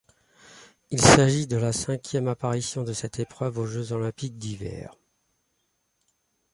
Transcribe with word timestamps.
Il 0.89 0.99
s'agit 0.99 1.45
de 1.45 1.57
la 1.57 1.71
cinquième 1.71 2.27
apparition 2.27 2.83
de 2.83 2.91
cette 2.91 3.19
épreuve 3.19 3.59
aux 3.59 3.67
Jeux 3.67 3.91
olympiques 3.91 4.35
d'hiver. 4.39 4.95